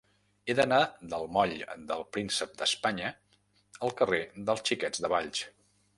[0.45, 0.77] He d'anar
[1.11, 1.53] del moll
[1.91, 3.11] del Príncep d'Espanya
[3.89, 5.45] al carrer dels Xiquets de Valls.